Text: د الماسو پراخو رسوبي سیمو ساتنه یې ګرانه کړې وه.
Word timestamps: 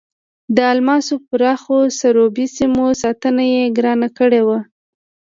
د 0.55 0.57
الماسو 0.73 1.13
پراخو 1.29 1.75
رسوبي 1.87 2.45
سیمو 2.57 2.85
ساتنه 3.01 3.43
یې 3.53 3.63
ګرانه 3.77 4.09
کړې 4.17 4.41
وه. 4.47 4.59